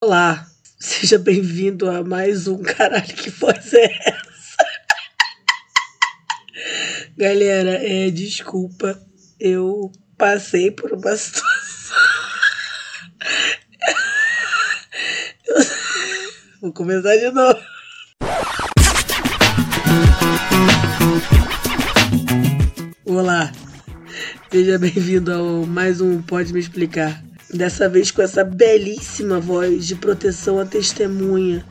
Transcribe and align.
Olá, 0.00 0.46
seja 0.78 1.18
bem-vindo 1.18 1.90
a 1.90 2.04
mais 2.04 2.46
um 2.46 2.62
caralho 2.62 3.16
que 3.16 3.30
voz 3.30 3.74
é 3.74 3.98
essa? 4.06 4.64
Galera, 7.18 7.84
é, 7.84 8.08
desculpa, 8.08 8.96
eu 9.40 9.90
passei 10.16 10.70
por 10.70 10.92
uma 10.92 11.16
situação. 11.16 11.96
Vou 16.62 16.72
começar 16.72 17.16
de 17.16 17.32
novo. 17.32 17.60
Olá, 23.04 23.50
seja 24.48 24.78
bem-vindo 24.78 25.34
ao 25.34 25.66
mais 25.66 26.00
um 26.00 26.22
Pode 26.22 26.52
Me 26.52 26.60
Explicar. 26.60 27.27
Dessa 27.52 27.88
vez 27.88 28.10
com 28.10 28.20
essa 28.20 28.44
belíssima 28.44 29.40
voz 29.40 29.86
de 29.86 29.94
proteção 29.94 30.58
à 30.58 30.66
testemunha 30.66 31.64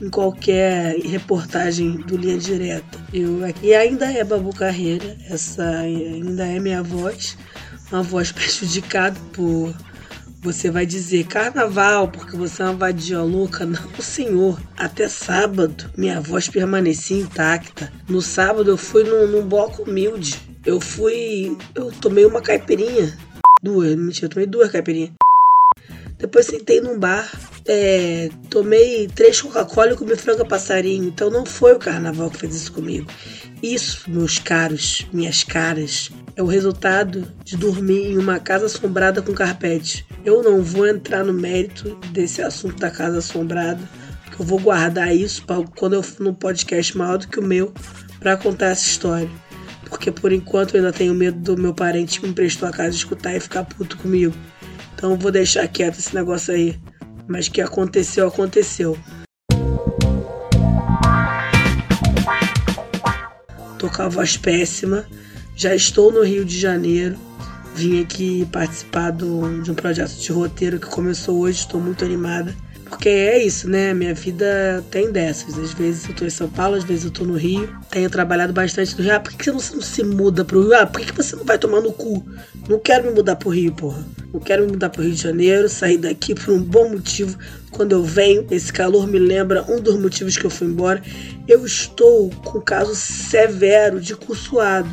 em 0.00 0.08
qualquer 0.08 0.96
reportagem 0.98 1.98
do 1.98 2.16
Linha 2.16 2.38
Direta. 2.38 2.98
Eu 3.12 3.44
aqui 3.44 3.74
ainda 3.74 4.10
é 4.10 4.24
Babu 4.24 4.54
Carreira, 4.54 5.16
essa 5.28 5.62
ainda 5.62 6.46
é 6.46 6.58
minha 6.58 6.82
voz, 6.82 7.36
uma 7.92 8.02
voz 8.02 8.32
prejudicada 8.32 9.18
por 9.32 9.74
você 10.42 10.70
vai 10.70 10.86
dizer 10.86 11.26
carnaval 11.26 12.08
porque 12.08 12.34
você 12.34 12.62
é 12.62 12.64
uma 12.64 12.74
vadia 12.74 13.20
louca. 13.20 13.66
Não, 13.66 13.78
senhor. 14.00 14.58
Até 14.74 15.06
sábado, 15.06 15.90
minha 15.98 16.18
voz 16.18 16.48
permanecia 16.48 17.20
intacta. 17.20 17.92
No 18.08 18.22
sábado, 18.22 18.70
eu 18.70 18.76
fui 18.78 19.04
num, 19.04 19.26
num 19.26 19.46
bloco 19.46 19.82
humilde. 19.82 20.40
Eu 20.64 20.80
fui. 20.80 21.56
Eu 21.74 21.92
tomei 21.92 22.24
uma 22.24 22.40
caipirinha 22.40 23.14
Duas, 23.62 23.94
mentira, 23.94 24.26
eu 24.26 24.30
tomei 24.30 24.46
duas 24.46 24.70
caipirinhas. 24.70 25.10
Depois 26.16 26.46
sentei 26.46 26.80
num 26.80 26.98
bar, 26.98 27.30
é, 27.66 28.30
tomei 28.48 29.06
três 29.08 29.40
Coca-Cola 29.40 29.92
e 29.92 29.96
comi 29.96 30.16
franga 30.16 30.44
passarinho. 30.44 31.04
Então 31.04 31.30
não 31.30 31.44
foi 31.44 31.74
o 31.74 31.78
carnaval 31.78 32.30
que 32.30 32.38
fez 32.38 32.54
isso 32.54 32.72
comigo. 32.72 33.06
Isso, 33.62 34.10
meus 34.10 34.38
caros, 34.38 35.06
minhas 35.12 35.44
caras, 35.44 36.10
é 36.36 36.42
o 36.42 36.46
resultado 36.46 37.30
de 37.44 37.56
dormir 37.56 38.12
em 38.12 38.18
uma 38.18 38.38
casa 38.38 38.66
assombrada 38.66 39.20
com 39.20 39.34
carpete. 39.34 40.06
Eu 40.24 40.42
não 40.42 40.62
vou 40.62 40.86
entrar 40.86 41.22
no 41.22 41.32
mérito 41.32 41.96
desse 42.12 42.40
assunto 42.40 42.76
da 42.76 42.90
casa 42.90 43.18
assombrada, 43.18 43.80
porque 44.24 44.40
eu 44.40 44.46
vou 44.46 44.58
guardar 44.58 45.14
isso 45.14 45.44
para 45.44 45.62
quando 45.76 45.94
eu 45.94 46.02
for 46.02 46.22
num 46.22 46.34
podcast 46.34 46.96
maior 46.96 47.18
do 47.18 47.28
que 47.28 47.38
o 47.38 47.44
meu 47.44 47.72
para 48.20 48.36
contar 48.38 48.68
essa 48.68 48.86
história 48.86 49.30
porque 50.00 50.10
por 50.10 50.32
enquanto 50.32 50.74
eu 50.74 50.80
ainda 50.80 50.94
tenho 50.94 51.14
medo 51.14 51.38
do 51.38 51.60
meu 51.60 51.74
parente 51.74 52.22
me 52.22 52.30
emprestou 52.30 52.66
a 52.66 52.72
casa 52.72 52.96
escutar 52.96 53.36
e 53.36 53.40
ficar 53.40 53.64
puto 53.64 53.98
comigo. 53.98 54.34
Então 54.94 55.14
vou 55.14 55.30
deixar 55.30 55.68
quieto 55.68 55.98
esse 55.98 56.14
negócio 56.14 56.54
aí. 56.54 56.80
Mas 57.28 57.48
que 57.48 57.60
aconteceu, 57.60 58.26
aconteceu. 58.26 58.98
Tô 63.78 63.90
com 63.90 64.02
a 64.02 64.08
voz 64.08 64.38
péssima. 64.38 65.04
Já 65.54 65.74
estou 65.74 66.10
no 66.10 66.22
Rio 66.22 66.46
de 66.46 66.58
Janeiro. 66.58 67.18
Vim 67.74 68.02
aqui 68.02 68.48
participar 68.50 69.10
do, 69.10 69.60
de 69.60 69.70
um 69.70 69.74
projeto 69.74 70.14
de 70.14 70.32
roteiro 70.32 70.80
que 70.80 70.86
começou 70.86 71.40
hoje. 71.40 71.58
Estou 71.58 71.78
muito 71.78 72.06
animada. 72.06 72.56
Porque 72.90 73.08
é 73.08 73.42
isso, 73.42 73.70
né? 73.70 73.94
Minha 73.94 74.12
vida 74.12 74.84
tem 74.90 75.12
dessas. 75.12 75.56
Às 75.56 75.72
vezes 75.72 76.08
eu 76.08 76.14
tô 76.14 76.24
em 76.24 76.30
São 76.30 76.48
Paulo, 76.48 76.74
às 76.74 76.82
vezes 76.82 77.04
eu 77.04 77.10
tô 77.12 77.24
no 77.24 77.36
Rio. 77.36 77.72
Tenho 77.88 78.10
trabalhado 78.10 78.52
bastante 78.52 78.98
no 78.98 79.04
Rio. 79.04 79.14
Ah, 79.14 79.20
por 79.20 79.32
que 79.32 79.50
você 79.50 79.74
não 79.74 79.80
se 79.80 80.02
muda 80.02 80.44
pro 80.44 80.60
Rio? 80.60 80.74
Ah, 80.74 80.86
por 80.86 81.00
que 81.00 81.12
você 81.12 81.36
não 81.36 81.44
vai 81.44 81.56
tomar 81.56 81.80
no 81.80 81.92
cu? 81.92 82.26
Não 82.68 82.80
quero 82.80 83.06
me 83.06 83.14
mudar 83.14 83.36
pro 83.36 83.50
Rio, 83.50 83.72
porra. 83.72 84.04
Não 84.34 84.40
quero 84.40 84.64
me 84.64 84.72
mudar 84.72 84.90
pro 84.90 85.02
Rio 85.02 85.12
de 85.12 85.22
Janeiro, 85.22 85.68
sair 85.68 85.98
daqui 85.98 86.34
por 86.34 86.52
um 86.52 86.60
bom 86.60 86.90
motivo. 86.90 87.38
Quando 87.70 87.92
eu 87.92 88.02
venho, 88.02 88.44
esse 88.50 88.72
calor 88.72 89.06
me 89.06 89.20
lembra 89.20 89.64
um 89.68 89.80
dos 89.80 89.96
motivos 89.96 90.36
que 90.36 90.44
eu 90.44 90.50
fui 90.50 90.66
embora. 90.66 91.00
Eu 91.46 91.64
estou 91.64 92.28
com 92.44 92.58
um 92.58 92.60
caso 92.62 92.94
severo 92.96 94.00
de 94.00 94.16
cursoado. 94.16 94.88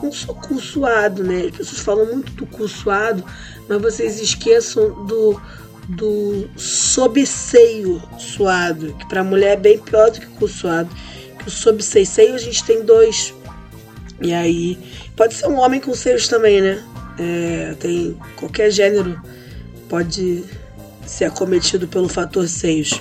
Não 0.00 0.12
sou 0.12 0.34
cursoado, 0.34 1.24
né? 1.24 1.46
As 1.46 1.56
pessoas 1.56 1.80
falam 1.80 2.06
muito 2.06 2.32
do 2.34 2.46
cursoado, 2.46 3.24
mas 3.68 3.82
vocês 3.82 4.20
esqueçam 4.20 5.04
do 5.06 5.40
do 5.88 6.48
sobseio 6.56 8.02
suado, 8.18 8.94
que 8.94 9.08
para 9.08 9.22
mulher 9.22 9.52
é 9.52 9.56
bem 9.56 9.78
pior 9.78 10.10
do 10.10 10.20
que 10.20 10.44
o 10.44 10.48
suado. 10.48 10.90
Que 11.38 11.48
o 11.48 11.50
sobseio 11.50 12.34
a 12.34 12.38
gente 12.38 12.64
tem 12.64 12.84
dois. 12.84 13.32
E 14.20 14.32
aí, 14.32 14.78
pode 15.14 15.34
ser 15.34 15.46
um 15.46 15.58
homem 15.58 15.80
com 15.80 15.94
seios 15.94 16.26
também, 16.28 16.60
né? 16.60 16.82
É, 17.18 17.74
tem 17.78 18.16
qualquer 18.36 18.70
gênero 18.70 19.20
pode 19.88 20.44
ser 21.06 21.26
acometido 21.26 21.86
pelo 21.86 22.08
fator 22.08 22.48
seios. 22.48 23.00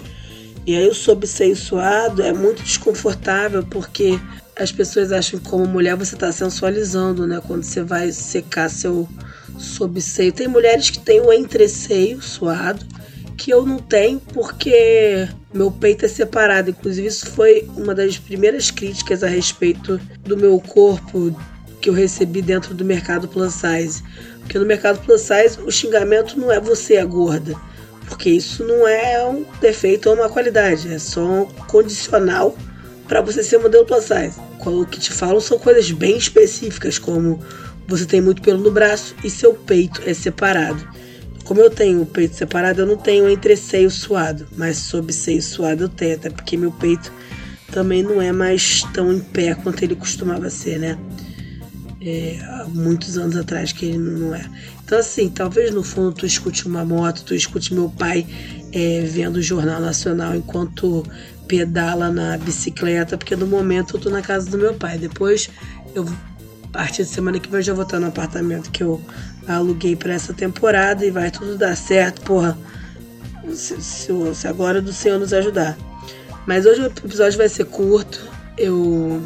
E 0.66 0.76
aí 0.76 0.88
o 0.88 0.94
sobseio 0.94 1.56
suado 1.56 2.22
é 2.22 2.34
muito 2.34 2.64
desconfortável 2.64 3.64
porque 3.64 4.20
as 4.56 4.72
pessoas 4.72 5.12
acham 5.12 5.40
que 5.40 5.50
como 5.50 5.66
mulher 5.68 5.96
você 5.96 6.16
está 6.16 6.32
sensualizando, 6.32 7.28
né? 7.28 7.42
Quando 7.46 7.64
você 7.64 7.84
vai 7.84 8.12
secar 8.12 8.70
seu 8.70 9.08
sob 9.58 10.02
seio. 10.02 10.32
Tem 10.32 10.48
mulheres 10.48 10.90
que 10.90 11.00
têm 11.00 11.22
o 11.22 11.32
entreceio 11.32 12.22
suado, 12.22 12.86
que 13.38 13.52
eu 13.52 13.66
não 13.66 13.80
tenho 13.80 14.20
porque 14.34 15.28
meu 15.54 15.72
peito 15.72 16.06
é 16.06 16.08
separado. 16.08 16.70
Inclusive, 16.70 17.08
isso 17.08 17.28
foi 17.28 17.68
uma 17.76 17.94
das 17.94 18.18
primeiras 18.18 18.72
críticas 18.72 19.24
a 19.24 19.28
respeito 19.28 20.00
do 20.24 20.38
meu 20.38 20.60
corpo 20.60 21.36
que 21.82 21.90
eu 21.90 21.94
recebi 21.94 22.42
dentro 22.42 22.74
do 22.74 22.86
mercado 22.86 23.28
plus 23.28 23.54
size. 23.54 24.04
Porque 24.40 24.58
no 24.58 24.66
mercado 24.66 25.00
plus 25.06 25.22
size 25.22 25.60
o 25.66 25.72
xingamento 25.72 26.40
não 26.40 26.52
é 26.52 26.60
você 26.60 26.96
é 26.96 27.06
gorda. 27.06 27.56
Porque 28.08 28.30
isso 28.30 28.64
não 28.64 28.88
é 28.88 29.26
um 29.26 29.46
defeito 29.60 30.10
ou 30.10 30.16
uma 30.16 30.30
qualidade, 30.30 30.94
é 30.94 31.00
só 31.00 31.26
um 31.26 31.46
condicional 31.68 32.56
para 33.08 33.22
você 33.22 33.44
ser 33.44 33.58
modelo 33.58 33.86
plus 33.86 34.04
size. 34.04 34.40
O 34.66 34.86
que 34.86 35.00
te 35.00 35.12
falam 35.12 35.40
são 35.40 35.60
coisas 35.60 35.92
bem 35.92 36.18
específicas, 36.18 36.98
como 36.98 37.40
você 37.88 38.06
tem 38.06 38.22
muito 38.22 38.42
pelo 38.42 38.62
no 38.62 38.72
braço 38.72 39.16
e 39.24 39.30
seu 39.30 39.54
peito 39.54 40.02
é 40.06 40.14
separado. 40.14 40.88
Como 41.44 41.62
eu 41.62 41.70
tenho 41.70 42.02
o 42.02 42.06
peito 42.06 42.36
separado, 42.36 42.82
eu 42.82 42.88
não 42.88 42.98
tenho 42.98 43.30
entre 43.30 43.56
seio 43.56 43.92
suado, 43.92 44.48
mas 44.58 44.78
sob 44.78 45.14
seio 45.14 45.42
suado 45.42 45.84
eu 45.84 45.90
tenho, 45.90 46.16
até 46.16 46.30
porque 46.30 46.58
meu 46.58 46.72
peito 46.72 47.12
também 47.72 48.02
não 48.02 48.22
é 48.22 48.32
mais 48.32 48.84
tão 48.94 49.14
em 49.14 49.20
pé 49.20 49.54
quanto 49.54 49.84
ele 49.84 49.96
costumava 49.96 50.50
ser, 50.50 50.80
né? 50.80 50.98
É, 52.02 52.40
há 52.42 52.66
muitos 52.68 53.18
anos 53.18 53.36
atrás 53.36 53.72
que 53.72 53.86
ele 53.86 53.98
não 53.98 54.34
é. 54.34 54.46
Então, 54.84 55.00
assim, 55.00 55.30
talvez 55.30 55.74
no 55.74 55.84
fundo 55.84 56.14
tu 56.14 56.26
escute 56.26 56.68
uma 56.68 56.86
moto, 56.86 57.24
tu 57.24 57.36
escute 57.36 57.74
meu 57.74 57.90
pai 57.90 58.26
é, 58.72 59.02
vendo 59.02 59.38
o 59.38 59.42
Jornal 59.42 59.82
Nacional 59.82 60.36
enquanto 60.36 61.04
pedala 61.48 62.12
na 62.12 62.38
bicicleta, 62.38 63.18
porque 63.18 63.36
no 63.36 63.48
momento 63.48 63.98
eu 63.98 64.02
tô 64.02 64.10
na 64.10 64.22
casa 64.22 64.50
do 64.50 64.58
meu 64.58 64.74
pai. 64.74 64.98
Depois 64.98 65.50
eu 65.94 66.06
partir 66.76 67.04
de 67.04 67.10
semana 67.10 67.40
que 67.40 67.50
vem 67.50 67.60
eu 67.60 67.64
já 67.64 67.74
vou 67.74 67.84
estar 67.84 68.00
no 68.00 68.08
apartamento 68.08 68.70
que 68.72 68.84
eu 68.84 69.02
aluguei 69.48 69.96
para 69.96 70.14
essa 70.14 70.34
temporada 70.34 71.06
e 71.06 71.12
vai 71.12 71.32
tudo 71.32 71.58
dar 71.58 71.76
certo, 71.76 72.22
porra. 72.22 72.58
Se, 73.54 73.82
se, 73.82 74.12
se 74.34 74.48
agora 74.48 74.80
é 74.80 74.82
do 74.82 74.92
Senhor 74.92 75.20
nos 75.20 75.34
ajudar. 75.34 75.78
Mas 76.46 76.66
hoje 76.66 76.82
o 76.82 76.86
episódio 76.86 77.38
vai 77.38 77.50
ser 77.50 77.66
curto. 77.66 78.28
Eu 78.58 79.22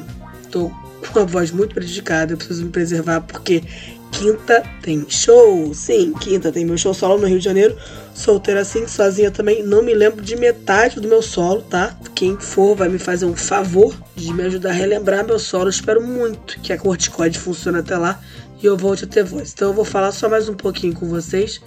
tô 0.52 0.72
com 1.12 1.20
a 1.20 1.26
voz 1.26 1.52
muito 1.52 1.74
prejudicada. 1.74 2.34
Eu 2.34 2.38
preciso 2.38 2.66
me 2.66 2.70
preservar 2.70 3.22
porque 3.22 3.64
quinta 4.12 4.64
tem 4.82 5.06
show. 5.10 5.74
Sim, 5.74 6.14
quinta 6.14 6.52
tem 6.52 6.66
meu 6.66 6.78
show 6.78 6.94
solo 6.94 7.20
no 7.20 7.28
Rio 7.28 7.40
de 7.40 7.46
Janeiro. 7.46 7.78
Solteira 8.14 8.62
assim, 8.62 8.88
sozinha 8.88 9.32
também. 9.32 9.64
Não 9.64 9.82
me 9.82 9.94
lembro 9.94 10.22
de 10.22 10.36
metade 10.36 11.00
do 11.00 11.08
meu 11.08 11.22
solo, 11.22 11.62
tá? 11.62 11.98
Quem 12.14 12.38
for 12.38 12.76
vai 12.76 12.90
me 12.90 13.00
fazer 13.00 13.26
um 13.26 13.36
favor 13.36 13.96
de 14.16 14.34
me 14.34 14.44
ajudar 14.44 14.70
a 14.70 14.74
relembrar 14.74 15.26
meu 15.26 15.40
solo. 15.40 15.70
espero 15.70 16.02
muito 16.02 16.60
que 16.60 16.74
a 16.74 16.78
corticoide 16.78 17.40
funcione 17.40 17.80
até 17.80 17.98
lá 17.98 18.20
e 18.62 18.66
eu 18.66 18.78
volte 18.78 19.06
a 19.06 19.08
ter 19.08 19.24
voz. 19.24 19.54
Então 19.54 19.70
eu 19.70 19.74
vou 19.74 19.86
falar 19.86 20.12
só 20.12 20.28
mais 20.28 20.50
um 20.50 20.54
pouquinho 20.54 20.94
com 20.94 21.08
vocês 21.08 21.62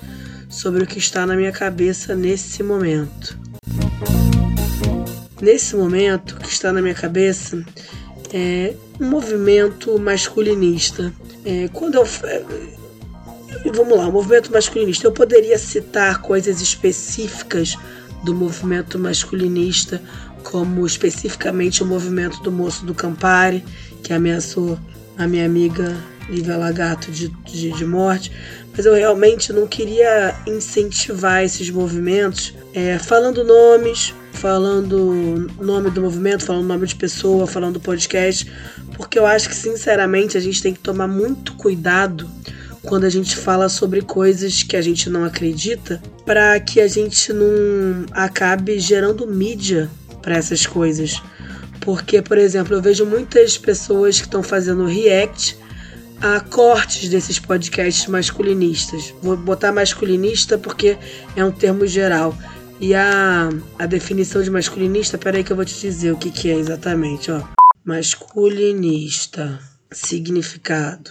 sobre 0.48 0.84
o 0.84 0.86
que 0.86 0.98
está 0.98 1.26
na 1.26 1.34
minha 1.34 1.52
cabeça 1.52 2.14
nesse 2.14 2.62
momento. 2.62 3.38
Nesse 5.40 5.74
momento, 5.74 6.36
o 6.36 6.38
que 6.38 6.48
está 6.48 6.72
na 6.72 6.80
minha 6.80 6.94
cabeça 6.94 7.64
é 8.32 8.74
um 9.02 9.10
movimento 9.10 9.98
masculinista 9.98 11.12
é, 11.44 11.68
quando 11.72 11.96
eu. 11.96 12.06
É, 12.24 12.44
vamos 13.74 13.96
lá, 13.98 14.08
movimento 14.10 14.52
masculinista. 14.52 15.06
Eu 15.06 15.12
poderia 15.12 15.58
citar 15.58 16.22
coisas 16.22 16.60
específicas 16.60 17.76
do 18.24 18.32
movimento 18.32 18.98
masculinista, 18.98 20.00
como 20.44 20.86
especificamente 20.86 21.82
o 21.82 21.86
movimento 21.86 22.40
do 22.42 22.52
moço 22.52 22.86
do 22.86 22.94
Campari, 22.94 23.64
que 24.02 24.12
ameaçou 24.12 24.78
a 25.18 25.26
minha 25.26 25.44
amiga 25.44 25.96
Lívia 26.28 26.56
Lagato 26.56 27.10
de, 27.10 27.28
de, 27.28 27.72
de 27.72 27.84
morte, 27.84 28.30
mas 28.74 28.86
eu 28.86 28.94
realmente 28.94 29.52
não 29.52 29.66
queria 29.66 30.34
incentivar 30.46 31.42
esses 31.42 31.68
movimentos 31.68 32.54
é, 32.72 32.98
falando 32.98 33.44
nomes, 33.44 34.14
falando 34.32 35.48
nome 35.60 35.90
do 35.90 36.02
movimento, 36.02 36.44
falando 36.44 36.66
nome 36.66 36.86
de 36.86 36.96
pessoa, 36.96 37.46
falando 37.46 37.78
podcast, 37.78 38.50
porque 38.96 39.18
eu 39.18 39.26
acho 39.26 39.48
que 39.48 39.54
sinceramente 39.54 40.36
a 40.36 40.40
gente 40.40 40.62
tem 40.62 40.74
que 40.74 40.80
tomar 40.80 41.06
muito 41.06 41.54
cuidado 41.54 42.28
quando 42.82 43.04
a 43.04 43.10
gente 43.10 43.36
fala 43.36 43.68
sobre 43.68 44.02
coisas 44.02 44.62
que 44.62 44.76
a 44.76 44.82
gente 44.82 45.08
não 45.08 45.24
acredita 45.24 46.02
para 46.26 46.58
que 46.58 46.80
a 46.80 46.88
gente 46.88 47.32
não 47.32 48.06
acabe 48.10 48.78
gerando 48.80 49.26
mídia 49.26 49.88
para 50.20 50.36
essas 50.36 50.66
coisas. 50.66 51.22
Porque, 51.80 52.22
por 52.22 52.38
exemplo, 52.38 52.74
eu 52.74 52.82
vejo 52.82 53.04
muitas 53.04 53.58
pessoas 53.58 54.18
que 54.18 54.26
estão 54.26 54.42
fazendo 54.42 54.84
react 54.84 55.56
a 56.20 56.38
cortes 56.38 57.08
desses 57.08 57.38
podcasts 57.40 58.06
masculinistas. 58.06 59.12
Vou 59.20 59.36
botar 59.36 59.72
masculinista 59.72 60.56
porque 60.56 60.96
é 61.34 61.44
um 61.44 61.50
termo 61.50 61.86
geral. 61.86 62.36
E 62.82 62.96
a, 62.96 63.48
a 63.78 63.86
definição 63.86 64.42
de 64.42 64.50
masculinista, 64.50 65.16
peraí 65.16 65.44
que 65.44 65.52
eu 65.52 65.56
vou 65.56 65.64
te 65.64 65.80
dizer 65.80 66.10
o 66.10 66.16
que, 66.16 66.32
que 66.32 66.50
é 66.50 66.56
exatamente, 66.56 67.30
ó. 67.30 67.40
Masculinista, 67.84 69.60
significado. 69.92 71.08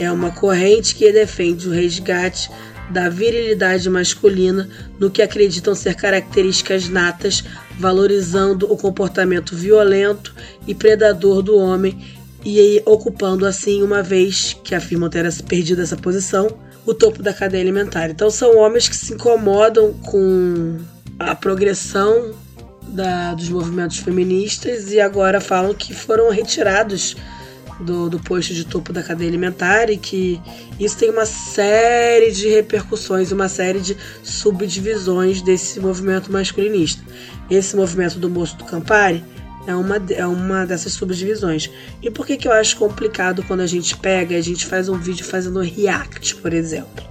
É 0.00 0.10
uma 0.10 0.32
corrente 0.32 0.96
que 0.96 1.12
defende 1.12 1.68
o 1.68 1.70
resgate 1.70 2.50
da 2.90 3.08
virilidade 3.08 3.88
masculina 3.88 4.68
no 4.98 5.08
que 5.08 5.22
acreditam 5.22 5.76
ser 5.76 5.94
características 5.94 6.88
natas, 6.88 7.44
valorizando 7.78 8.68
o 8.72 8.76
comportamento 8.76 9.54
violento 9.54 10.34
e 10.66 10.74
predador 10.74 11.40
do 11.40 11.56
homem 11.56 12.18
e 12.44 12.82
ocupando 12.84 13.46
assim, 13.46 13.80
uma 13.80 14.02
vez 14.02 14.56
que 14.64 14.74
afirmam 14.74 15.08
ter 15.08 15.24
perdido 15.44 15.82
essa 15.82 15.96
posição, 15.96 16.48
o 16.88 16.94
topo 16.94 17.22
da 17.22 17.34
cadeia 17.34 17.62
alimentar. 17.62 18.08
Então 18.08 18.30
são 18.30 18.56
homens 18.56 18.88
que 18.88 18.96
se 18.96 19.12
incomodam 19.12 19.92
com 19.92 20.78
a 21.18 21.34
progressão 21.34 22.34
da, 22.88 23.34
dos 23.34 23.50
movimentos 23.50 23.98
feministas 23.98 24.90
e 24.90 24.98
agora 24.98 25.38
falam 25.38 25.74
que 25.74 25.92
foram 25.92 26.30
retirados 26.30 27.14
do, 27.78 28.08
do 28.08 28.18
posto 28.18 28.54
de 28.54 28.64
topo 28.64 28.90
da 28.90 29.02
cadeia 29.02 29.28
alimentar 29.28 29.90
e 29.90 29.98
que 29.98 30.40
isso 30.80 30.96
tem 30.96 31.10
uma 31.10 31.26
série 31.26 32.32
de 32.32 32.48
repercussões, 32.48 33.32
uma 33.32 33.50
série 33.50 33.80
de 33.80 33.94
subdivisões 34.22 35.42
desse 35.42 35.78
movimento 35.78 36.32
masculinista. 36.32 37.02
Esse 37.50 37.76
movimento 37.76 38.18
do 38.18 38.30
moço 38.30 38.56
do 38.56 38.64
Campari 38.64 39.22
é 39.68 39.74
uma, 39.74 40.02
é 40.10 40.26
uma 40.26 40.64
dessas 40.64 40.94
subdivisões. 40.94 41.70
E 42.02 42.10
por 42.10 42.26
que, 42.26 42.38
que 42.38 42.48
eu 42.48 42.52
acho 42.52 42.74
complicado 42.78 43.42
quando 43.42 43.60
a 43.60 43.66
gente 43.66 43.94
pega 43.98 44.32
e 44.32 44.38
a 44.38 44.42
gente 44.42 44.64
faz 44.64 44.88
um 44.88 44.96
vídeo 44.98 45.26
fazendo 45.26 45.60
react, 45.60 46.36
por 46.36 46.54
exemplo? 46.54 47.04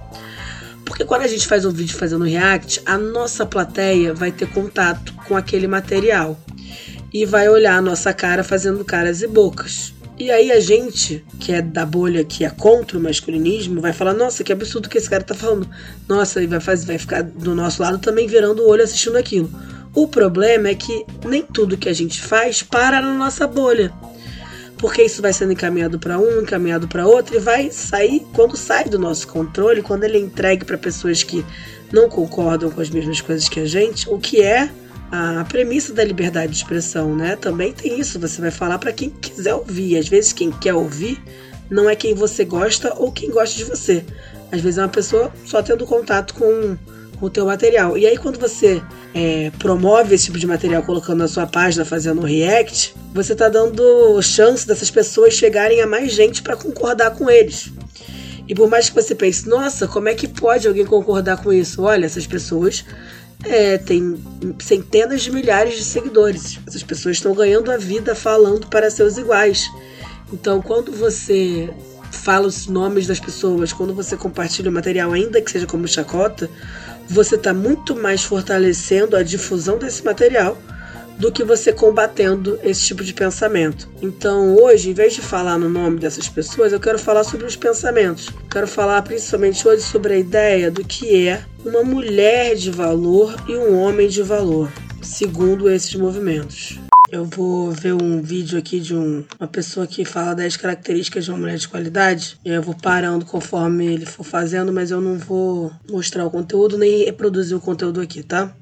Porque 0.84 1.04
quando 1.04 1.22
a 1.22 1.28
gente 1.28 1.46
faz 1.46 1.64
um 1.64 1.70
vídeo 1.70 1.96
fazendo 1.96 2.24
react, 2.24 2.82
a 2.84 2.98
nossa 2.98 3.46
plateia 3.46 4.12
vai 4.12 4.32
ter 4.32 4.48
contato 4.48 5.14
com 5.28 5.36
aquele 5.36 5.68
material 5.68 6.36
e 7.14 7.24
vai 7.24 7.48
olhar 7.48 7.76
a 7.76 7.82
nossa 7.82 8.12
cara 8.12 8.42
fazendo 8.42 8.84
caras 8.84 9.22
e 9.22 9.28
bocas. 9.28 9.94
E 10.18 10.32
aí 10.32 10.50
a 10.50 10.58
gente, 10.58 11.24
que 11.38 11.52
é 11.52 11.62
da 11.62 11.86
bolha, 11.86 12.24
que 12.24 12.44
é 12.44 12.50
contra 12.50 12.98
o 12.98 13.00
masculinismo, 13.00 13.80
vai 13.80 13.92
falar, 13.92 14.14
nossa, 14.14 14.42
que 14.42 14.52
absurdo 14.52 14.88
que 14.88 14.98
esse 14.98 15.08
cara 15.08 15.22
tá 15.22 15.32
falando. 15.32 15.68
Nossa, 16.08 16.42
e 16.42 16.46
vai, 16.48 16.58
fazer, 16.58 16.86
vai 16.86 16.98
ficar 16.98 17.22
do 17.22 17.54
nosso 17.54 17.80
lado 17.80 17.98
também 17.98 18.26
virando 18.26 18.64
o 18.64 18.68
olho 18.68 18.82
assistindo 18.82 19.16
aquilo. 19.16 19.48
O 19.94 20.06
problema 20.06 20.68
é 20.68 20.74
que 20.74 21.04
nem 21.24 21.42
tudo 21.42 21.76
que 21.76 21.88
a 21.88 21.92
gente 21.92 22.22
faz 22.22 22.62
para 22.62 23.00
na 23.00 23.14
nossa 23.14 23.46
bolha. 23.46 23.92
Porque 24.78 25.02
isso 25.02 25.20
vai 25.20 25.32
sendo 25.32 25.52
encaminhado 25.52 25.98
para 25.98 26.18
um, 26.18 26.42
encaminhado 26.42 26.86
para 26.86 27.06
outro 27.06 27.34
e 27.34 27.40
vai 27.40 27.70
sair 27.70 28.24
quando 28.32 28.56
sai 28.56 28.84
do 28.84 28.98
nosso 28.98 29.26
controle, 29.26 29.82
quando 29.82 30.04
ele 30.04 30.18
é 30.18 30.20
entregue 30.20 30.64
para 30.64 30.78
pessoas 30.78 31.22
que 31.22 31.44
não 31.92 32.08
concordam 32.08 32.70
com 32.70 32.80
as 32.80 32.88
mesmas 32.88 33.20
coisas 33.20 33.48
que 33.48 33.58
a 33.58 33.66
gente, 33.66 34.08
o 34.08 34.18
que 34.18 34.40
é 34.40 34.70
a 35.10 35.44
premissa 35.48 35.92
da 35.92 36.04
liberdade 36.04 36.52
de 36.52 36.58
expressão, 36.58 37.16
né? 37.16 37.34
Também 37.34 37.72
tem 37.72 37.98
isso, 37.98 38.20
você 38.20 38.40
vai 38.40 38.50
falar 38.50 38.78
para 38.78 38.92
quem 38.92 39.10
quiser 39.10 39.54
ouvir. 39.54 39.96
Às 39.96 40.08
vezes 40.08 40.32
quem 40.32 40.50
quer 40.50 40.74
ouvir 40.74 41.20
não 41.68 41.88
é 41.88 41.96
quem 41.96 42.14
você 42.14 42.44
gosta 42.44 42.94
ou 42.94 43.10
quem 43.10 43.30
gosta 43.30 43.56
de 43.56 43.64
você. 43.64 44.04
Às 44.52 44.60
vezes 44.60 44.78
é 44.78 44.82
uma 44.82 44.88
pessoa 44.88 45.32
só 45.44 45.60
tendo 45.60 45.84
contato 45.86 46.34
com, 46.34 46.76
o 47.20 47.28
teu 47.28 47.46
material. 47.46 47.98
E 47.98 48.06
aí 48.06 48.16
quando 48.16 48.38
você 48.38 48.82
é, 49.18 49.50
promove 49.58 50.14
esse 50.14 50.26
tipo 50.26 50.38
de 50.38 50.46
material 50.46 50.80
colocando 50.84 51.18
na 51.18 51.26
sua 51.26 51.44
página, 51.44 51.84
fazendo 51.84 52.20
um 52.20 52.24
react, 52.24 52.94
você 53.12 53.32
está 53.32 53.48
dando 53.48 54.22
chance 54.22 54.64
dessas 54.64 54.92
pessoas 54.92 55.34
chegarem 55.34 55.80
a 55.80 55.88
mais 55.88 56.12
gente 56.12 56.40
para 56.40 56.56
concordar 56.56 57.10
com 57.10 57.28
eles. 57.28 57.72
E 58.46 58.54
por 58.54 58.70
mais 58.70 58.88
que 58.88 58.94
você 58.94 59.16
pense, 59.16 59.48
nossa, 59.48 59.88
como 59.88 60.08
é 60.08 60.14
que 60.14 60.28
pode 60.28 60.68
alguém 60.68 60.86
concordar 60.86 61.42
com 61.42 61.52
isso? 61.52 61.82
Olha, 61.82 62.06
essas 62.06 62.28
pessoas 62.28 62.84
é, 63.44 63.76
tem 63.76 64.16
centenas 64.60 65.22
de 65.22 65.32
milhares 65.32 65.76
de 65.76 65.82
seguidores. 65.82 66.60
Essas 66.64 66.84
pessoas 66.84 67.16
estão 67.16 67.34
ganhando 67.34 67.72
a 67.72 67.76
vida 67.76 68.14
falando 68.14 68.68
para 68.68 68.88
seus 68.88 69.18
iguais. 69.18 69.68
Então, 70.32 70.62
quando 70.62 70.92
você 70.92 71.68
fala 72.12 72.46
os 72.46 72.68
nomes 72.68 73.08
das 73.08 73.18
pessoas, 73.18 73.72
quando 73.72 73.92
você 73.92 74.16
compartilha 74.16 74.70
o 74.70 74.72
material, 74.72 75.12
ainda 75.12 75.42
que 75.42 75.50
seja 75.50 75.66
como 75.66 75.88
chacota, 75.88 76.48
você 77.08 77.36
está 77.36 77.54
muito 77.54 77.96
mais 77.96 78.22
fortalecendo 78.22 79.16
a 79.16 79.22
difusão 79.22 79.78
desse 79.78 80.04
material 80.04 80.56
do 81.18 81.32
que 81.32 81.42
você 81.42 81.72
combatendo 81.72 82.58
esse 82.62 82.86
tipo 82.86 83.02
de 83.02 83.12
pensamento. 83.12 83.88
Então, 84.00 84.54
hoje, 84.54 84.90
em 84.90 84.94
vez 84.94 85.14
de 85.14 85.20
falar 85.20 85.58
no 85.58 85.68
nome 85.68 85.98
dessas 85.98 86.28
pessoas, 86.28 86.72
eu 86.72 86.78
quero 86.78 86.98
falar 86.98 87.24
sobre 87.24 87.44
os 87.44 87.56
pensamentos. 87.56 88.30
Quero 88.48 88.68
falar 88.68 89.02
principalmente 89.02 89.66
hoje 89.66 89.82
sobre 89.82 90.14
a 90.14 90.18
ideia 90.18 90.70
do 90.70 90.84
que 90.84 91.26
é 91.26 91.42
uma 91.64 91.82
mulher 91.82 92.54
de 92.54 92.70
valor 92.70 93.34
e 93.48 93.56
um 93.56 93.76
homem 93.80 94.08
de 94.08 94.22
valor, 94.22 94.70
segundo 95.02 95.68
esses 95.68 95.94
movimentos. 95.96 96.78
Eu 97.10 97.24
vou 97.24 97.72
ver 97.72 97.94
um 97.94 98.20
vídeo 98.20 98.58
aqui 98.58 98.80
de 98.80 98.94
um, 98.94 99.24
uma 99.40 99.48
pessoa 99.48 99.86
que 99.86 100.04
fala 100.04 100.34
10 100.34 100.58
características 100.58 101.24
de 101.24 101.30
uma 101.30 101.38
mulher 101.38 101.56
de 101.56 101.66
qualidade. 101.66 102.38
E 102.44 102.50
eu 102.50 102.62
vou 102.62 102.74
parando 102.74 103.24
conforme 103.24 103.86
ele 103.86 104.04
for 104.04 104.24
fazendo, 104.24 104.70
mas 104.72 104.90
eu 104.90 105.00
não 105.00 105.16
vou 105.16 105.72
mostrar 105.88 106.26
o 106.26 106.30
conteúdo 106.30 106.76
nem 106.76 107.06
reproduzir 107.06 107.56
o 107.56 107.60
conteúdo 107.60 108.02
aqui, 108.02 108.22
tá? 108.22 108.54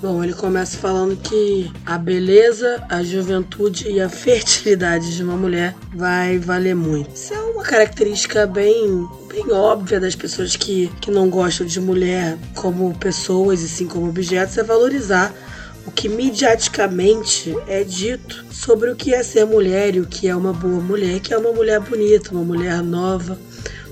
Bom, 0.00 0.22
ele 0.22 0.34
começa 0.34 0.76
falando 0.76 1.16
que 1.16 1.72
a 1.84 1.98
beleza, 1.98 2.84
a 2.88 3.02
juventude 3.02 3.88
e 3.88 4.00
a 4.00 4.08
fertilidade 4.08 5.16
de 5.16 5.22
uma 5.24 5.36
mulher 5.36 5.74
vai 5.92 6.38
valer 6.38 6.76
muito. 6.76 7.16
Isso 7.16 7.34
é 7.34 7.38
uma 7.38 7.64
característica 7.64 8.46
bem, 8.46 9.08
bem 9.28 9.50
óbvia 9.50 9.98
das 9.98 10.14
pessoas 10.14 10.54
que, 10.54 10.92
que 11.00 11.10
não 11.10 11.30
gostam 11.30 11.66
de 11.66 11.80
mulher 11.80 12.36
como 12.54 12.94
pessoas 12.96 13.62
e 13.62 13.68
sim 13.68 13.88
como 13.88 14.08
objetos, 14.08 14.56
é 14.58 14.62
valorizar 14.62 15.34
o 15.86 15.90
que 15.90 16.08
mediaticamente 16.08 17.56
é 17.66 17.84
dito 17.84 18.44
sobre 18.50 18.90
o 18.90 18.96
que 18.96 19.14
é 19.14 19.22
ser 19.22 19.46
mulher 19.46 19.94
e 19.94 20.00
o 20.00 20.06
que 20.06 20.28
é 20.28 20.34
uma 20.34 20.52
boa 20.52 20.80
mulher, 20.80 21.20
que 21.20 21.32
é 21.32 21.38
uma 21.38 21.52
mulher 21.52 21.80
bonita, 21.80 22.32
uma 22.32 22.44
mulher 22.44 22.82
nova 22.82 23.38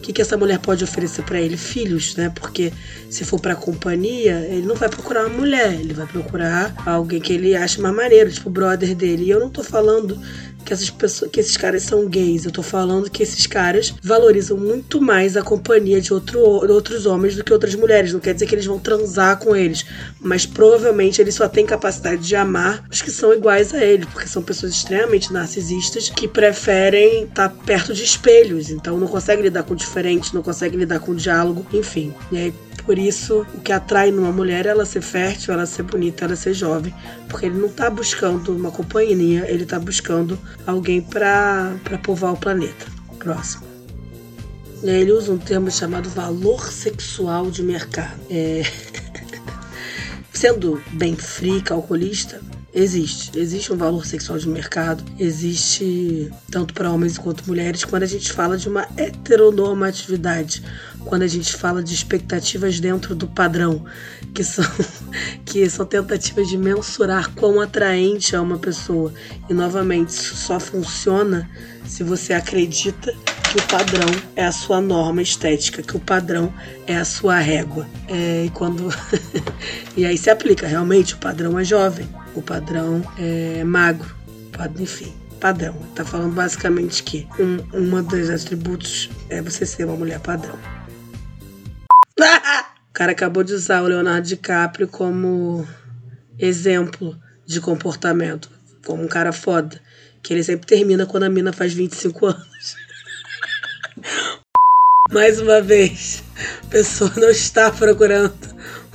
que, 0.04 0.12
que 0.12 0.20
essa 0.20 0.36
mulher 0.36 0.58
pode 0.58 0.84
oferecer 0.84 1.22
para 1.22 1.40
ele? 1.40 1.56
Filhos, 1.56 2.14
né? 2.14 2.30
Porque 2.34 2.72
se 3.08 3.24
for 3.24 3.40
para 3.40 3.56
companhia, 3.56 4.46
ele 4.50 4.66
não 4.66 4.74
vai 4.74 4.88
procurar 4.88 5.26
uma 5.26 5.38
mulher, 5.38 5.72
ele 5.72 5.94
vai 5.94 6.06
procurar 6.06 6.74
alguém 6.84 7.20
que 7.20 7.32
ele 7.32 7.56
ache 7.56 7.80
mais 7.80 7.94
maneiro, 7.94 8.30
tipo 8.30 8.50
o 8.50 8.52
brother 8.52 8.94
dele. 8.94 9.24
E 9.24 9.30
eu 9.30 9.40
não 9.40 9.48
tô 9.48 9.62
falando 9.62 10.20
que 10.64 10.72
essas 10.72 10.90
pessoas, 10.90 11.30
que 11.30 11.40
esses 11.40 11.56
caras 11.56 11.82
são 11.82 12.06
gays. 12.06 12.44
Eu 12.44 12.50
tô 12.50 12.62
falando 12.62 13.10
que 13.10 13.22
esses 13.22 13.46
caras 13.46 13.94
valorizam 14.02 14.56
muito 14.56 15.00
mais 15.00 15.36
a 15.36 15.42
companhia 15.42 16.00
de 16.00 16.12
outro, 16.12 16.40
outros 16.40 17.06
homens 17.06 17.36
do 17.36 17.44
que 17.44 17.52
outras 17.52 17.74
mulheres. 17.74 18.12
Não 18.12 18.20
quer 18.20 18.34
dizer 18.34 18.46
que 18.46 18.54
eles 18.54 18.66
vão 18.66 18.78
transar 18.78 19.38
com 19.38 19.54
eles, 19.54 19.84
mas 20.20 20.46
provavelmente 20.46 21.20
eles 21.20 21.34
só 21.34 21.48
têm 21.48 21.66
capacidade 21.66 22.26
de 22.26 22.34
amar 22.34 22.84
os 22.90 23.02
que 23.02 23.10
são 23.10 23.32
iguais 23.32 23.74
a 23.74 23.84
ele, 23.84 24.06
porque 24.06 24.28
são 24.28 24.42
pessoas 24.42 24.72
extremamente 24.72 25.32
narcisistas 25.32 26.08
que 26.08 26.26
preferem 26.26 27.24
estar 27.24 27.48
tá 27.48 27.54
perto 27.64 27.92
de 27.92 28.02
espelhos, 28.02 28.70
então 28.70 28.98
não 28.98 29.06
conseguem 29.06 29.44
lidar 29.44 29.62
com 29.62 29.74
o 29.74 29.76
diferente, 29.76 30.34
não 30.34 30.42
conseguem 30.42 30.78
lidar 30.78 31.00
com 31.00 31.12
o 31.12 31.16
diálogo, 31.16 31.66
enfim. 31.72 32.14
E 32.32 32.38
aí 32.38 32.54
por 32.82 32.98
isso, 32.98 33.46
o 33.54 33.60
que 33.60 33.72
atrai 33.72 34.10
numa 34.10 34.32
mulher 34.32 34.66
é 34.66 34.70
ela 34.70 34.84
ser 34.84 35.00
fértil, 35.00 35.54
ela 35.54 35.66
ser 35.66 35.82
bonita, 35.84 36.24
ela 36.24 36.36
ser 36.36 36.54
jovem. 36.54 36.94
Porque 37.28 37.46
ele 37.46 37.58
não 37.58 37.68
está 37.68 37.88
buscando 37.88 38.54
uma 38.54 38.70
companhia, 38.70 39.46
ele 39.48 39.62
está 39.62 39.78
buscando 39.78 40.38
alguém 40.66 41.00
para 41.00 41.76
povoar 42.02 42.32
o 42.32 42.36
planeta. 42.36 42.86
Próximo. 43.18 43.64
Ele 44.82 45.12
usa 45.12 45.32
um 45.32 45.38
termo 45.38 45.70
chamado 45.70 46.10
valor 46.10 46.70
sexual 46.70 47.50
de 47.50 47.62
mercado. 47.62 48.20
É... 48.28 48.62
Sendo 50.30 50.82
bem 50.92 51.16
frio, 51.16 51.62
calculista, 51.62 52.40
Existe. 52.74 53.38
Existe 53.38 53.72
um 53.72 53.76
valor 53.76 54.04
sexual 54.04 54.36
de 54.36 54.48
mercado. 54.48 55.04
Existe 55.16 56.28
tanto 56.50 56.74
para 56.74 56.90
homens 56.90 57.16
quanto 57.16 57.46
mulheres 57.46 57.84
quando 57.84 58.02
a 58.02 58.06
gente 58.06 58.32
fala 58.32 58.56
de 58.56 58.68
uma 58.68 58.88
heteronormatividade. 58.96 60.60
Quando 61.04 61.22
a 61.22 61.28
gente 61.28 61.54
fala 61.54 61.84
de 61.84 61.94
expectativas 61.94 62.80
dentro 62.80 63.14
do 63.14 63.28
padrão, 63.28 63.84
que 64.34 64.42
são, 64.42 64.64
que 65.46 65.70
são 65.70 65.86
tentativas 65.86 66.48
de 66.48 66.58
mensurar 66.58 67.30
quão 67.34 67.60
atraente 67.60 68.34
é 68.34 68.40
uma 68.40 68.58
pessoa. 68.58 69.14
E 69.48 69.54
novamente, 69.54 70.08
isso 70.08 70.34
só 70.34 70.58
funciona 70.58 71.48
se 71.86 72.02
você 72.02 72.32
acredita 72.32 73.14
que 73.54 73.58
o 73.58 73.68
padrão 73.68 74.08
é 74.34 74.44
a 74.44 74.50
sua 74.50 74.80
norma 74.80 75.22
estética, 75.22 75.80
que 75.80 75.96
o 75.96 76.00
padrão 76.00 76.52
é 76.88 76.96
a 76.96 77.04
sua 77.04 77.38
régua. 77.38 77.86
É, 78.08 78.46
e 78.46 78.50
quando 78.50 78.88
e 79.96 80.04
aí 80.04 80.18
se 80.18 80.28
aplica 80.28 80.66
realmente 80.66 81.14
o 81.14 81.18
padrão 81.18 81.56
é 81.56 81.64
jovem 81.64 82.08
o 82.34 82.42
padrão 82.42 83.00
é 83.16 83.62
magro, 83.62 84.12
enfim, 84.78 85.14
padrão. 85.40 85.74
Tá 85.94 86.04
falando 86.04 86.34
basicamente 86.34 87.02
que 87.04 87.28
um, 87.38 87.58
uma 87.72 88.02
dos 88.02 88.28
atributos 88.28 89.08
é 89.28 89.40
você 89.40 89.64
ser 89.64 89.84
uma 89.84 89.96
mulher 89.96 90.18
padrão. 90.18 90.58
cara 92.92 93.12
acabou 93.12 93.44
de 93.44 93.52
usar 93.52 93.82
o 93.82 93.86
Leonardo 93.86 94.26
DiCaprio 94.26 94.88
como 94.88 95.66
exemplo 96.38 97.16
de 97.46 97.60
comportamento, 97.60 98.50
como 98.84 99.02
um 99.02 99.08
cara 99.08 99.32
foda. 99.32 99.80
Que 100.22 100.32
ele 100.32 100.42
sempre 100.42 100.66
termina 100.66 101.04
quando 101.04 101.24
a 101.24 101.28
mina 101.28 101.52
faz 101.52 101.72
25 101.72 102.26
anos. 102.26 102.76
Mais 105.14 105.38
uma 105.38 105.62
vez, 105.62 106.24
a 106.64 106.66
pessoa 106.66 107.12
não 107.16 107.30
está 107.30 107.70
procurando 107.70 108.34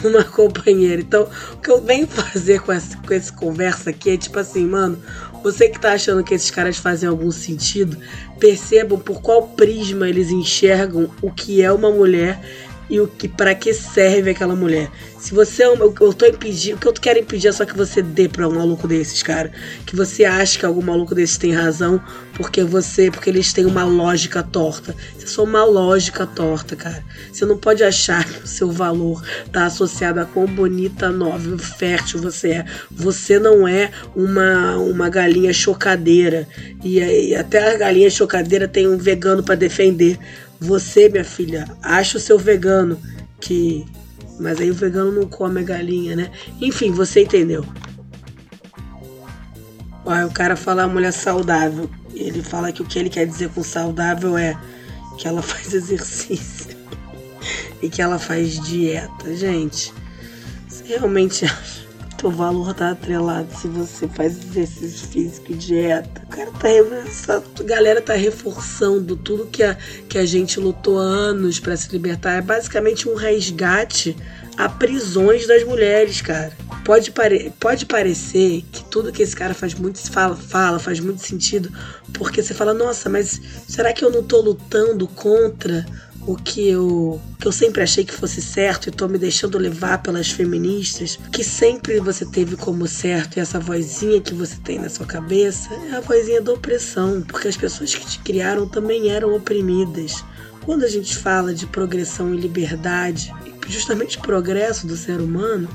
uma 0.03 0.21
companheira. 0.21 1.01
Então, 1.01 1.29
o 1.53 1.57
que 1.61 1.71
eu 1.71 1.81
venho 1.81 2.05
fazer 2.05 2.59
com 2.59 2.73
essa, 2.73 2.97
com 2.97 3.13
essa 3.13 3.31
conversa 3.31 3.91
aqui 3.91 4.09
é 4.09 4.17
tipo 4.17 4.37
assim, 4.37 4.65
mano, 4.65 5.01
você 5.41 5.69
que 5.69 5.79
tá 5.79 5.93
achando 5.93 6.21
que 6.21 6.33
esses 6.33 6.51
caras 6.51 6.77
fazem 6.77 7.07
algum 7.07 7.31
sentido, 7.31 7.95
percebam 8.37 8.99
por 8.99 9.21
qual 9.21 9.47
prisma 9.47 10.09
eles 10.09 10.29
enxergam 10.29 11.09
o 11.21 11.31
que 11.31 11.61
é 11.61 11.71
uma 11.71 11.89
mulher 11.89 12.37
e 12.89 12.99
o 12.99 13.07
que 13.07 13.27
para 13.27 13.53
que 13.53 13.73
serve 13.73 14.31
aquela 14.31 14.55
mulher. 14.55 14.89
Se 15.19 15.33
você 15.33 15.65
eu, 15.65 15.75
eu 15.75 16.13
tô 16.13 16.25
impedindo, 16.25 16.77
o 16.77 16.79
que 16.79 16.87
eu 16.87 16.93
quero 16.93 17.19
impedir 17.19 17.49
é 17.49 17.51
só 17.51 17.65
que 17.65 17.75
você 17.75 18.01
dê 18.01 18.29
para 18.29 18.47
um 18.47 18.55
maluco 18.55 18.87
desses, 18.87 19.21
cara, 19.21 19.51
que 19.85 19.95
você 19.95 20.23
acha 20.23 20.57
que 20.57 20.65
algum 20.65 20.81
maluco 20.81 21.13
desses 21.13 21.37
tem 21.37 21.53
razão, 21.53 22.01
porque 22.35 22.63
você, 22.63 23.11
porque 23.11 23.29
eles 23.29 23.51
têm 23.51 23.65
uma 23.65 23.83
lógica 23.83 24.41
torta. 24.41 24.95
Isso 25.17 25.25
é 25.25 25.27
só 25.27 25.43
uma 25.43 25.65
lógica 25.65 26.25
torta, 26.25 26.75
cara. 26.75 27.03
Você 27.31 27.45
não 27.45 27.57
pode 27.57 27.83
achar 27.83 28.23
que 28.23 28.45
o 28.45 28.47
seu 28.47 28.71
valor 28.71 29.21
tá 29.51 29.65
associado 29.65 30.21
a 30.21 30.25
quão 30.25 30.45
bonita, 30.45 31.09
nova, 31.09 31.57
fértil 31.57 32.21
você 32.21 32.49
é. 32.51 32.65
Você 32.89 33.37
não 33.37 33.67
é 33.67 33.91
uma 34.15 34.77
uma 34.77 35.09
galinha 35.09 35.53
chocadeira 35.53 36.47
e, 36.83 36.99
e 36.99 37.35
até 37.35 37.73
a 37.73 37.77
galinha 37.77 38.09
chocadeira 38.09 38.67
tem 38.67 38.87
um 38.87 38.97
vegano 38.97 39.43
para 39.43 39.55
defender. 39.55 40.17
Você, 40.59 41.07
minha 41.07 41.23
filha, 41.23 41.65
acha 41.81 42.17
o 42.17 42.21
seu 42.21 42.37
vegano 42.37 42.99
que. 43.39 43.85
Mas 44.39 44.59
aí 44.59 44.71
o 44.71 44.73
vegano 44.73 45.11
não 45.11 45.27
come 45.27 45.59
a 45.59 45.63
galinha, 45.63 46.15
né? 46.15 46.31
Enfim, 46.61 46.91
você 46.91 47.23
entendeu. 47.23 47.65
Olha, 50.05 50.25
o 50.25 50.31
cara 50.31 50.55
fala 50.55 50.83
a 50.83 50.87
mulher 50.87 51.11
saudável. 51.11 51.89
Ele 52.13 52.41
fala 52.41 52.71
que 52.71 52.81
o 52.81 52.85
que 52.85 52.97
ele 52.97 53.09
quer 53.09 53.27
dizer 53.27 53.49
com 53.49 53.63
saudável 53.63 54.37
é 54.37 54.57
que 55.17 55.27
ela 55.27 55.41
faz 55.43 55.73
exercício 55.73 56.77
e 57.81 57.89
que 57.89 58.01
ela 58.01 58.17
faz 58.17 58.59
dieta. 58.59 59.35
Gente, 59.35 59.93
você 60.67 60.83
realmente 60.85 61.45
acha 61.45 61.88
teu 62.19 62.29
valor 62.29 62.73
tá 62.73 62.91
atrelado 62.91 63.47
se 63.55 63.67
você 63.69 64.05
faz 64.09 64.37
exercício 64.37 65.07
físico 65.07 65.53
e 65.53 65.55
dieta. 65.55 66.21
O 66.25 66.27
cara 66.27 66.51
tá, 66.51 66.69
essa 66.69 67.43
galera 67.63 68.01
tá 68.01 68.13
reforçando 68.13 69.15
tudo 69.15 69.47
que 69.47 69.63
a, 69.63 69.75
que 70.09 70.17
a 70.17 70.25
gente 70.25 70.59
lutou 70.59 70.97
anos 70.97 71.59
para 71.59 71.77
se 71.77 71.89
libertar. 71.89 72.33
É 72.33 72.41
basicamente 72.41 73.07
um 73.07 73.15
resgate 73.15 74.17
a 74.57 74.67
prisões 74.67 75.47
das 75.47 75.63
mulheres, 75.63 76.21
cara. 76.21 76.51
Pode, 76.83 77.11
pare 77.11 77.53
pode 77.57 77.85
parecer 77.85 78.65
que 78.69 78.83
tudo 78.85 79.11
que 79.11 79.23
esse 79.23 79.35
cara 79.35 79.53
faz 79.53 79.73
muito 79.73 79.99
fala, 80.11 80.35
fala, 80.35 80.77
faz 80.77 80.99
muito 80.99 81.21
sentido, 81.21 81.71
porque 82.13 82.43
você 82.43 82.53
fala, 82.53 82.73
nossa, 82.73 83.07
mas 83.09 83.39
será 83.67 83.93
que 83.93 84.03
eu 84.03 84.11
não 84.11 84.23
tô 84.23 84.41
lutando 84.41 85.07
contra 85.07 85.85
o 86.25 86.35
que 86.35 86.69
eu, 86.69 87.19
que 87.39 87.47
eu 87.47 87.51
sempre 87.51 87.81
achei 87.81 88.03
que 88.03 88.13
fosse 88.13 88.41
certo 88.41 88.87
e 88.87 88.91
tô 88.91 89.07
me 89.07 89.17
deixando 89.17 89.57
levar 89.57 90.01
pelas 90.03 90.29
feministas, 90.29 91.17
que 91.31 91.43
sempre 91.43 91.99
você 91.99 92.25
teve 92.25 92.55
como 92.55 92.87
certo 92.87 93.37
e 93.37 93.39
essa 93.39 93.59
vozinha 93.59 94.21
que 94.21 94.33
você 94.33 94.55
tem 94.63 94.79
na 94.79 94.89
sua 94.89 95.05
cabeça 95.05 95.73
é 95.91 95.95
a 95.95 96.01
vozinha 96.01 96.41
da 96.41 96.53
opressão, 96.53 97.21
porque 97.21 97.47
as 97.47 97.57
pessoas 97.57 97.95
que 97.95 98.05
te 98.05 98.19
criaram 98.19 98.67
também 98.67 99.09
eram 99.09 99.35
oprimidas. 99.35 100.23
Quando 100.65 100.83
a 100.83 100.89
gente 100.89 101.17
fala 101.17 101.53
de 101.53 101.65
progressão 101.65 102.33
e 102.33 102.37
liberdade, 102.37 103.33
justamente 103.67 104.19
progresso 104.19 104.85
do 104.85 104.97
ser 104.97 105.19
humano, 105.19 105.69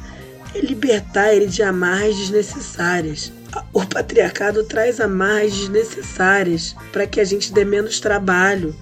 é 0.55 0.61
libertar 0.61 1.35
ele 1.35 1.47
de 1.47 1.63
amarras 1.63 2.17
desnecessárias. 2.17 3.33
O 3.73 3.85
patriarcado 3.87 4.65
traz 4.65 5.01
amarras 5.01 5.53
desnecessárias 5.53 6.77
para 6.93 7.07
que 7.07 7.21
a 7.21 7.25
gente 7.25 7.53
dê 7.53 7.65
menos 7.65 7.99
trabalho, 7.99 8.75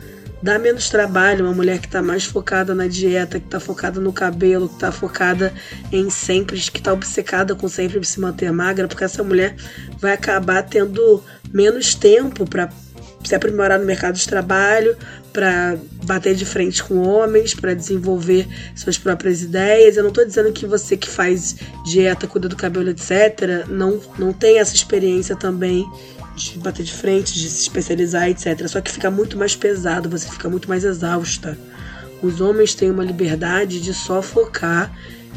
dá 0.42 0.58
menos 0.58 0.88
trabalho 0.88 1.44
uma 1.44 1.54
mulher 1.54 1.78
que 1.78 1.86
está 1.86 2.02
mais 2.02 2.24
focada 2.24 2.74
na 2.74 2.86
dieta, 2.86 3.38
que 3.38 3.46
está 3.46 3.60
focada 3.60 4.00
no 4.00 4.12
cabelo, 4.12 4.68
que 4.68 4.74
está 4.74 4.90
focada 4.90 5.52
em 5.92 6.10
sempre, 6.10 6.58
que 6.58 6.78
está 6.78 6.92
obcecada 6.92 7.54
com 7.54 7.68
sempre 7.68 8.04
se 8.04 8.20
manter 8.20 8.50
magra, 8.52 8.88
porque 8.88 9.04
essa 9.04 9.22
mulher 9.22 9.54
vai 9.98 10.12
acabar 10.12 10.62
tendo 10.62 11.22
menos 11.52 11.94
tempo 11.94 12.44
para 12.44 12.70
se 13.24 13.34
aprimorar 13.34 13.78
no 13.78 13.84
mercado 13.84 14.16
de 14.16 14.26
trabalho, 14.26 14.96
para 15.32 15.76
bater 16.04 16.34
de 16.34 16.44
frente 16.44 16.82
com 16.82 16.98
homens, 17.06 17.54
para 17.54 17.72
desenvolver 17.72 18.46
suas 18.74 18.98
próprias 18.98 19.42
ideias. 19.42 19.96
Eu 19.96 20.02
não 20.02 20.10
estou 20.10 20.24
dizendo 20.24 20.52
que 20.52 20.66
você 20.66 20.96
que 20.96 21.08
faz 21.08 21.56
dieta, 21.84 22.26
cuida 22.26 22.48
do 22.48 22.56
cabelo, 22.56 22.90
etc., 22.90 23.66
não, 23.68 24.00
não 24.18 24.32
tem 24.32 24.58
essa 24.58 24.74
experiência 24.74 25.36
também 25.36 25.86
de 26.34 26.58
bater 26.58 26.84
de 26.84 26.92
frente, 26.92 27.34
de 27.34 27.48
se 27.48 27.62
especializar, 27.62 28.28
etc. 28.28 28.66
Só 28.68 28.80
que 28.80 28.90
fica 28.90 29.10
muito 29.10 29.36
mais 29.36 29.54
pesado, 29.54 30.08
você 30.08 30.28
fica 30.28 30.48
muito 30.48 30.68
mais 30.68 30.84
exausta. 30.84 31.58
Os 32.22 32.40
homens 32.40 32.74
têm 32.74 32.90
uma 32.90 33.04
liberdade 33.04 33.80
de 33.80 33.92
só 33.92 34.22
focar 34.22 34.92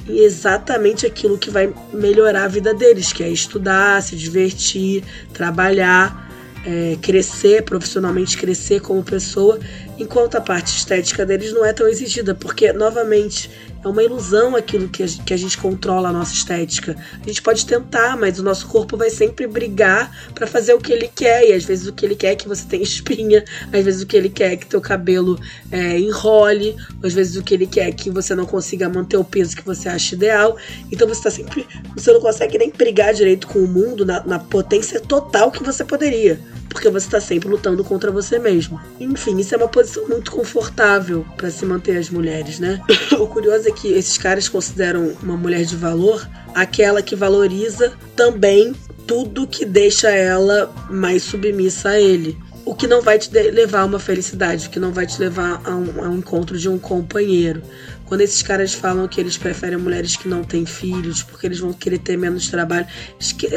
em 0.08 0.20
exatamente 0.20 1.06
aquilo 1.06 1.38
que 1.38 1.50
vai 1.50 1.74
melhorar 1.92 2.46
a 2.46 2.48
vida 2.48 2.74
deles, 2.74 3.12
que 3.12 3.24
é 3.24 3.30
estudar, 3.30 4.02
se 4.04 4.16
divertir, 4.16 5.04
trabalhar, 5.34 6.26
é, 6.66 6.98
crescer 7.02 7.64
profissionalmente, 7.64 8.38
crescer 8.38 8.82
como 8.82 9.04
pessoa, 9.04 9.60
enquanto 9.98 10.36
a 10.36 10.42
parte 10.42 10.76
estética 10.76 11.26
deles 11.26 11.54
não 11.54 11.66
é 11.66 11.74
tão 11.74 11.88
exigida, 11.88 12.36
porque, 12.36 12.72
novamente, 12.74 13.50
é 13.86 13.88
uma 13.88 14.04
ilusão 14.04 14.56
aquilo 14.56 14.90
que 14.90 15.04
a, 15.04 15.08
que 15.08 15.34
a 15.34 15.38
gente 15.38 15.58
controla 15.58 16.10
a 16.10 16.12
nossa 16.12 16.34
estética. 16.34 16.96
A 17.22 17.28
gente 17.28 17.42
pode 17.42 17.66
tentar, 17.66 18.18
mas 18.18 18.40
o 18.40 18.44
nosso 18.44 18.68
corpo 18.68 18.98
vai 18.98 19.12
sempre 19.12 19.46
brigar 19.46 20.12
para 20.34 20.48
fazer 20.48 20.74
o 20.74 20.80
que 20.80 20.92
ele 20.92 21.08
quer. 21.08 21.48
E 21.48 21.54
às 21.54 21.64
vezes 21.64 21.88
o 21.88 21.94
que 21.94 22.06
ele 22.06 22.16
quer 22.16 22.32
é 22.32 22.36
que 22.36 22.48
você 22.48 22.66
tenha 22.66 22.82
espinha, 22.84 23.46
às 23.72 23.84
vezes 23.84 24.02
o 24.02 24.08
que 24.08 24.18
ele 24.18 24.30
quer 24.30 24.54
é 24.54 24.56
que 24.56 24.66
teu 24.66 24.82
cabelo 24.82 25.40
é, 25.72 26.00
enrole, 26.00 26.76
às 27.04 27.14
vezes 27.14 27.36
o 27.36 27.44
que 27.44 27.54
ele 27.54 27.68
quer 27.68 27.90
é 27.90 27.92
que 27.92 28.10
você 28.10 28.34
não 28.34 28.46
consiga 28.46 28.90
manter 28.90 29.18
o 29.18 29.24
peso 29.24 29.56
que 29.56 29.64
você 29.64 29.88
acha 29.88 30.16
ideal. 30.16 30.58
Então 30.92 31.08
você 31.08 31.22
tá 31.22 31.30
sempre. 31.30 31.68
Você 31.96 32.12
não 32.12 32.20
consegue 32.20 32.58
nem 32.58 32.72
brigar 32.72 33.14
direito 33.14 33.48
com 33.48 33.60
o 33.60 33.68
mundo 33.68 34.04
na, 34.04 34.26
na 34.26 34.40
potência 34.40 35.00
total 35.00 35.52
que 35.52 35.64
você 35.64 35.84
poderia 35.84 36.40
porque 36.76 36.90
você 36.90 37.06
está 37.06 37.22
sempre 37.22 37.48
lutando 37.48 37.86
contra 37.86 38.12
você 38.12 38.38
mesmo. 38.38 38.82
Enfim, 39.00 39.38
isso 39.40 39.56
é 39.56 39.58
uma 39.58 39.70
posição 39.70 40.10
muito 40.10 40.30
confortável 40.30 41.26
para 41.38 41.50
se 41.50 41.66
manter 41.66 41.96
as 41.96 42.10
mulheres, 42.10 42.60
né? 42.60 42.82
o 43.18 43.26
curioso 43.28 43.70
é 43.70 43.72
que 43.72 43.94
esses 43.94 44.18
caras 44.18 44.50
consideram 44.50 45.16
uma 45.24 45.38
mulher 45.38 45.64
de 45.64 45.78
valor 45.78 46.28
aquela 46.54 47.02
que 47.02 47.16
valoriza 47.16 47.94
também 48.14 48.76
tudo 49.08 49.48
que 49.48 49.64
deixa 49.64 50.10
ela 50.10 50.70
mais 50.90 51.24
submissa 51.24 51.92
a 51.92 52.02
ele. 52.02 52.38
O 52.66 52.76
que 52.76 52.88
não 52.88 53.02
vai 53.02 53.20
te 53.20 53.30
levar 53.32 53.82
a 53.82 53.86
uma 53.86 54.00
felicidade, 54.00 54.68
o 54.68 54.70
que 54.70 54.80
não 54.80 54.92
vai 54.92 55.06
te 55.06 55.18
levar 55.20 55.62
a 55.64 55.76
um, 55.76 56.04
a 56.04 56.10
um 56.10 56.18
encontro 56.18 56.58
de 56.58 56.68
um 56.68 56.78
companheiro. 56.78 57.62
Quando 58.06 58.22
esses 58.22 58.42
caras 58.42 58.74
falam 58.74 59.08
que 59.08 59.20
eles 59.20 59.38
preferem 59.38 59.78
mulheres 59.78 60.16
que 60.16 60.28
não 60.28 60.44
têm 60.44 60.66
filhos, 60.66 61.24
porque 61.24 61.48
eles 61.48 61.60
vão 61.60 61.74
querer 61.74 62.00
ter 62.00 62.18
menos 62.18 62.50
trabalho, 62.50 62.86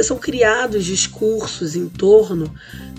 são 0.03 0.19
criados 0.19 0.85
discursos 0.85 1.75
em 1.75 1.89
torno 1.89 2.53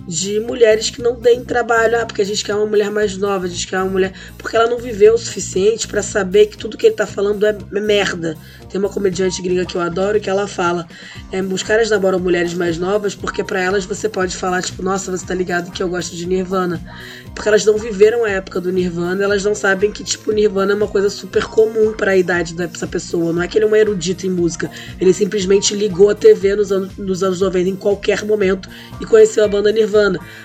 de 0.07 0.39
mulheres 0.39 0.89
que 0.89 1.01
não 1.01 1.15
têm 1.15 1.43
trabalho. 1.43 1.99
Ah, 1.99 2.05
porque 2.05 2.21
a 2.21 2.25
gente 2.25 2.43
quer 2.43 2.55
uma 2.55 2.65
mulher 2.65 2.89
mais 2.91 3.17
nova, 3.17 3.45
a 3.45 3.49
gente 3.49 3.67
quer 3.67 3.77
uma 3.77 3.89
mulher. 3.89 4.13
Porque 4.37 4.55
ela 4.55 4.67
não 4.67 4.77
viveu 4.77 5.13
o 5.13 5.17
suficiente 5.17 5.87
para 5.87 6.01
saber 6.01 6.47
que 6.47 6.57
tudo 6.57 6.77
que 6.77 6.87
ele 6.87 6.95
tá 6.95 7.05
falando 7.05 7.45
é, 7.45 7.57
é 7.73 7.79
merda. 7.79 8.35
Tem 8.69 8.79
uma 8.79 8.89
comediante 8.89 9.41
gringa 9.41 9.65
que 9.65 9.75
eu 9.75 9.81
adoro 9.81 10.19
que 10.19 10.29
ela 10.29 10.47
fala: 10.47 10.87
é, 11.31 11.41
os 11.41 11.63
caras 11.63 11.89
namoram 11.89 12.19
mulheres 12.19 12.53
mais 12.53 12.77
novas 12.77 13.15
porque 13.15 13.43
para 13.43 13.59
elas 13.59 13.85
você 13.85 14.07
pode 14.07 14.35
falar, 14.35 14.61
tipo, 14.61 14.81
nossa, 14.81 15.11
você 15.11 15.25
tá 15.25 15.33
ligado 15.33 15.71
que 15.71 15.81
eu 15.81 15.89
gosto 15.89 16.15
de 16.15 16.25
Nirvana. 16.25 16.79
Porque 17.33 17.47
elas 17.47 17.63
não 17.63 17.77
viveram 17.77 18.25
a 18.25 18.29
época 18.29 18.59
do 18.59 18.71
Nirvana, 18.71 19.23
elas 19.23 19.43
não 19.43 19.55
sabem 19.55 19.91
que, 19.91 20.03
tipo, 20.03 20.31
Nirvana 20.31 20.73
é 20.73 20.75
uma 20.75 20.87
coisa 20.87 21.09
super 21.09 21.45
comum 21.45 21.93
para 21.93 22.11
a 22.11 22.17
idade 22.17 22.53
dessa 22.53 22.87
pessoa. 22.87 23.31
Não 23.31 23.41
é 23.41 23.47
que 23.47 23.57
ele 23.57 23.65
é 23.65 23.67
um 23.67 23.75
erudito 23.75 24.25
em 24.25 24.29
música. 24.29 24.69
Ele 24.99 25.13
simplesmente 25.13 25.73
ligou 25.75 26.09
a 26.09 26.15
TV 26.15 26.55
nos 26.55 26.71
anos, 26.71 26.97
nos 26.97 27.23
anos 27.23 27.41
90 27.41 27.69
em 27.69 27.75
qualquer 27.75 28.25
momento 28.25 28.69
e 28.99 29.05
conheceu 29.05 29.43
a 29.43 29.47
banda 29.47 29.71
Nirvana. 29.71 29.98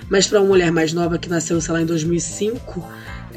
Mas 0.09 0.27
para 0.27 0.39
uma 0.39 0.47
mulher 0.47 0.71
mais 0.71 0.93
nova 0.93 1.17
que 1.17 1.29
nasceu, 1.29 1.59
sei 1.61 1.73
lá, 1.73 1.81
em 1.81 1.85
2005 1.85 2.83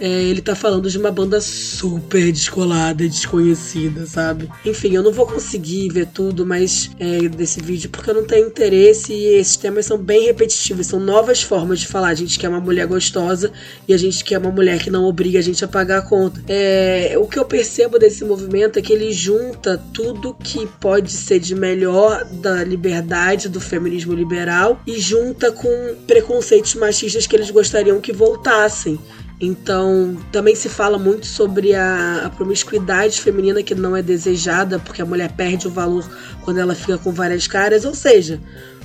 é, 0.00 0.22
ele 0.24 0.40
tá 0.40 0.54
falando 0.54 0.90
de 0.90 0.98
uma 0.98 1.10
banda 1.10 1.40
super 1.40 2.30
descolada 2.32 3.02
e 3.02 3.08
desconhecida, 3.08 4.06
sabe? 4.06 4.48
Enfim, 4.64 4.94
eu 4.94 5.02
não 5.02 5.12
vou 5.12 5.26
conseguir 5.26 5.88
ver 5.88 6.06
tudo 6.06 6.46
mais 6.46 6.90
é, 6.98 7.28
desse 7.28 7.60
vídeo 7.60 7.90
porque 7.90 8.10
eu 8.10 8.14
não 8.14 8.24
tenho 8.24 8.46
interesse 8.46 9.12
e 9.12 9.24
esses 9.36 9.56
temas 9.56 9.86
são 9.86 9.98
bem 9.98 10.26
repetitivos, 10.26 10.86
são 10.86 11.00
novas 11.00 11.42
formas 11.42 11.80
de 11.80 11.86
falar. 11.86 12.08
A 12.08 12.14
gente 12.14 12.38
quer 12.38 12.48
uma 12.48 12.60
mulher 12.60 12.86
gostosa 12.86 13.52
e 13.86 13.94
a 13.94 13.96
gente 13.96 14.24
quer 14.24 14.38
uma 14.38 14.50
mulher 14.50 14.78
que 14.78 14.90
não 14.90 15.04
obriga 15.04 15.38
a 15.38 15.42
gente 15.42 15.64
a 15.64 15.68
pagar 15.68 15.98
a 15.98 16.02
conta. 16.02 16.42
É, 16.48 17.14
o 17.18 17.26
que 17.26 17.38
eu 17.38 17.44
percebo 17.44 17.98
desse 17.98 18.24
movimento 18.24 18.78
é 18.78 18.82
que 18.82 18.92
ele 18.92 19.12
junta 19.12 19.82
tudo 19.92 20.34
que 20.34 20.66
pode 20.80 21.10
ser 21.12 21.40
de 21.40 21.54
melhor 21.54 22.24
da 22.24 22.64
liberdade, 22.64 23.48
do 23.48 23.60
feminismo 23.60 24.14
liberal 24.14 24.80
e 24.86 24.98
junta 24.98 25.50
com 25.52 25.96
preconceitos 26.06 26.74
machistas 26.74 27.26
que 27.26 27.36
eles 27.36 27.50
gostariam 27.50 28.00
que 28.00 28.12
voltassem. 28.12 28.98
Então, 29.40 30.16
também 30.32 30.54
se 30.56 30.68
fala 30.68 30.98
muito 30.98 31.26
sobre 31.26 31.74
a, 31.74 32.26
a, 32.26 32.30
promiscuidade 32.30 33.20
feminina 33.20 33.62
que 33.62 33.74
não 33.74 33.96
é 33.96 34.02
desejada, 34.02 34.80
porque 34.80 35.00
a 35.00 35.06
mulher 35.06 35.32
perde 35.32 35.68
o 35.68 35.70
valor 35.70 36.04
quando 36.42 36.58
ela 36.58 36.74
fica 36.74 36.98
com 36.98 37.12
várias 37.12 37.46
caras. 37.46 37.84
Ou 37.84 37.94
seja, 37.94 38.40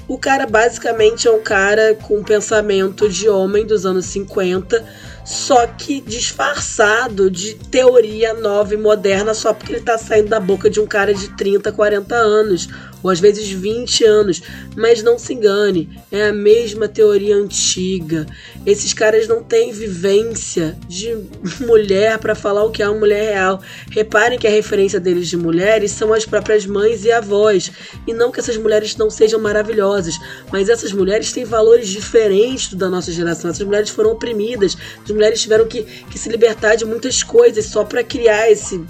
o 0.08 0.18
cara 0.18 0.46
basicamente 0.46 1.28
é 1.28 1.32
um 1.32 1.42
cara 1.42 1.96
com 1.96 2.24
pensamento 2.24 3.10
de 3.10 3.28
homem 3.28 3.66
dos 3.66 3.84
anos 3.84 4.06
50 4.06 4.84
só 5.26 5.66
que 5.68 6.02
disfarçado 6.02 7.32
de 7.32 7.54
teoria 7.54 8.34
nova 8.34 8.74
e 8.74 8.78
moderna 8.78 9.34
só 9.34 9.54
porque 9.54 9.74
ele 9.74 9.82
tá 9.82 9.98
saindo 9.98 10.30
da 10.30 10.40
boca 10.40 10.70
de 10.70 10.82
um 10.82 10.86
cara 10.86 11.14
de 11.14 11.30
30, 11.38 11.72
40 11.72 12.14
anos, 12.14 12.68
ou 13.02 13.10
às 13.10 13.22
vezes 13.22 13.50
20 13.50 14.04
anos. 14.04 14.42
Mas 14.76 15.02
não 15.02 15.18
se 15.18 15.34
engane, 15.34 15.98
é 16.12 16.28
a 16.28 16.34
mesma 16.34 16.90
teoria 16.90 17.38
antiga. 17.38 18.26
Esses 18.65 18.93
caras 18.93 19.27
não 19.27 19.43
têm 19.43 19.72
vivência 19.72 20.77
de 20.88 21.15
mulher 21.60 22.17
para 22.17 22.34
falar 22.34 22.63
o 22.63 22.72
que 22.72 22.82
é 22.82 22.89
uma 22.89 23.00
mulher 23.00 23.34
real. 23.34 23.62
Reparem 23.91 24.39
que 24.39 24.48
a 24.48 24.51
referência 24.51 25.00
deles 25.00 25.27
de 25.27 25.36
mulheres 25.36 25.91
são 25.91 26.13
as 26.13 26.25
próprias 26.25 26.65
mães 26.65 27.03
e 27.03 27.12
avós, 27.12 27.72
e 28.08 28.13
não 28.13 28.32
que 28.32 28.39
essas 28.39 28.58
mulheres 28.58 28.96
não 28.96 29.10
sejam 29.10 29.39
maravilhosas, 29.39 30.17
mas 30.51 30.70
essas 30.70 30.93
mulheres 30.93 31.32
têm 31.32 31.43
valores 31.43 31.89
diferentes 31.89 32.74
da 32.74 32.89
nossa 32.89 33.12
geração. 33.12 33.50
Essas 33.50 33.65
mulheres 33.65 33.89
foram 33.89 34.12
oprimidas, 34.12 34.77
de 35.03 35.13
mulheres 35.13 35.41
tiveram 35.41 35.67
que, 35.67 35.84
que 35.84 36.17
se 36.17 36.29
libertar 36.29 36.75
de 36.75 36.86
muitas 36.86 37.22
coisas 37.22 37.65
só 37.65 37.84
para 37.84 38.03
criar 38.03 38.50
esse 38.50 38.82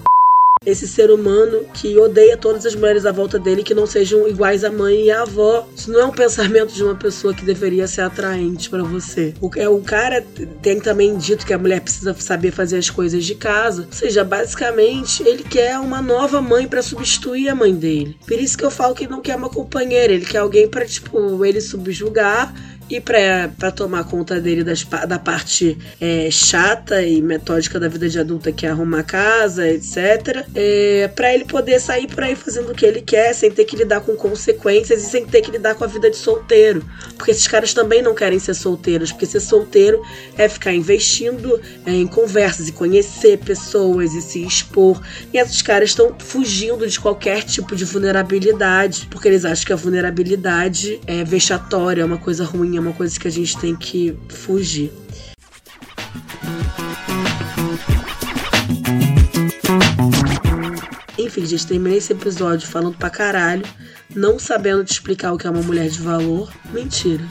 esse 0.65 0.87
ser 0.87 1.11
humano 1.11 1.65
que 1.73 1.97
odeia 1.97 2.37
todas 2.37 2.65
as 2.65 2.75
mulheres 2.75 3.05
à 3.05 3.11
volta 3.11 3.37
dele 3.37 3.63
que 3.63 3.73
não 3.73 3.85
sejam 3.85 4.27
iguais 4.27 4.63
à 4.63 4.71
mãe 4.71 5.05
e 5.05 5.11
à 5.11 5.21
avó. 5.21 5.67
Isso 5.75 5.91
não 5.91 5.99
é 5.99 6.05
um 6.05 6.11
pensamento 6.11 6.73
de 6.73 6.83
uma 6.83 6.95
pessoa 6.95 7.33
que 7.33 7.45
deveria 7.45 7.87
ser 7.87 8.01
atraente 8.01 8.69
para 8.69 8.83
você. 8.83 9.33
O, 9.41 9.49
é, 9.55 9.67
o 9.67 9.79
cara 9.79 10.23
tem 10.61 10.79
também 10.79 11.17
dito 11.17 11.45
que 11.45 11.53
a 11.53 11.57
mulher 11.57 11.81
precisa 11.81 12.13
saber 12.13 12.51
fazer 12.51 12.77
as 12.77 12.89
coisas 12.89 13.23
de 13.25 13.35
casa. 13.35 13.83
Ou 13.83 13.93
seja, 13.93 14.23
basicamente, 14.23 15.23
ele 15.23 15.43
quer 15.43 15.79
uma 15.79 16.01
nova 16.01 16.41
mãe 16.41 16.67
para 16.67 16.81
substituir 16.81 17.49
a 17.49 17.55
mãe 17.55 17.73
dele. 17.73 18.17
Por 18.25 18.39
isso 18.39 18.57
que 18.57 18.63
eu 18.63 18.71
falo 18.71 18.95
que 18.95 19.03
ele 19.03 19.11
não 19.11 19.21
quer 19.21 19.35
uma 19.35 19.49
companheira, 19.49 20.13
ele 20.13 20.25
quer 20.25 20.39
alguém 20.39 20.67
para 20.67 20.85
tipo, 20.85 21.43
ele 21.45 21.61
subjugar 21.61 22.53
e 22.93 23.01
para 23.01 23.71
tomar 23.71 24.03
conta 24.03 24.39
dele 24.39 24.63
das, 24.63 24.83
da 24.83 25.17
parte 25.17 25.75
é, 25.99 26.29
chata 26.29 27.01
e 27.01 27.23
metódica 27.23 27.79
da 27.79 27.87
vida 27.87 28.07
de 28.07 28.19
adulta, 28.19 28.51
que 28.51 28.67
é 28.67 28.69
arrumar 28.69 29.01
casa, 29.01 29.67
etc. 29.67 30.45
É, 30.53 31.09
para 31.15 31.33
ele 31.33 31.43
poder 31.45 31.79
sair 31.79 32.07
por 32.07 32.23
aí 32.23 32.35
fazendo 32.35 32.71
o 32.71 32.75
que 32.75 32.85
ele 32.85 33.01
quer, 33.01 33.33
sem 33.33 33.49
ter 33.49 33.65
que 33.65 33.75
lidar 33.75 34.01
com 34.01 34.15
consequências 34.15 35.03
e 35.03 35.09
sem 35.09 35.25
ter 35.25 35.41
que 35.41 35.49
lidar 35.49 35.73
com 35.73 35.83
a 35.83 35.87
vida 35.87 36.07
de 36.07 36.17
solteiro. 36.17 36.85
Porque 37.17 37.31
esses 37.31 37.47
caras 37.47 37.73
também 37.73 38.03
não 38.03 38.13
querem 38.13 38.37
ser 38.37 38.53
solteiros, 38.53 39.11
porque 39.11 39.25
ser 39.25 39.39
solteiro 39.39 39.99
é 40.37 40.47
ficar 40.47 40.71
investindo 40.71 41.59
é, 41.87 41.91
em 41.93 42.05
conversas 42.05 42.67
e 42.67 42.71
conhecer 42.71 43.39
pessoas 43.39 44.13
e 44.13 44.21
se 44.21 44.45
expor. 44.45 45.01
E 45.33 45.39
esses 45.39 45.63
caras 45.63 45.89
estão 45.89 46.15
fugindo 46.19 46.87
de 46.87 46.99
qualquer 46.99 47.41
tipo 47.41 47.75
de 47.75 47.85
vulnerabilidade, 47.85 49.07
porque 49.09 49.27
eles 49.27 49.45
acham 49.45 49.65
que 49.65 49.73
a 49.73 49.75
vulnerabilidade 49.75 51.01
é 51.07 51.23
vexatória, 51.23 52.03
é 52.03 52.05
uma 52.05 52.19
coisa 52.19 52.45
ruim 52.45 52.77
é 52.77 52.82
uma 52.83 52.93
coisa 52.93 53.19
que 53.19 53.27
a 53.27 53.31
gente 53.31 53.57
tem 53.57 53.75
que 53.75 54.15
fugir. 54.29 54.91
Enfim, 61.17 61.45
gente, 61.45 61.65
terminei 61.65 61.97
esse 61.97 62.11
episódio 62.11 62.67
falando 62.67 62.97
pra 62.97 63.09
caralho, 63.09 63.63
não 64.13 64.37
sabendo 64.37 64.83
te 64.83 64.91
explicar 64.91 65.31
o 65.31 65.37
que 65.37 65.47
é 65.47 65.49
uma 65.49 65.61
mulher 65.61 65.89
de 65.89 65.99
valor. 65.99 66.51
Mentira. 66.71 67.23